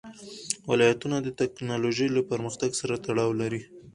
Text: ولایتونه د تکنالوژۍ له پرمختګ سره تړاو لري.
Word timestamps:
ولایتونه 0.71 1.17
د 1.21 1.27
تکنالوژۍ 1.41 2.07
له 2.11 2.21
پرمختګ 2.29 2.71
سره 2.81 2.95
تړاو 3.05 3.31
لري. 3.41 3.61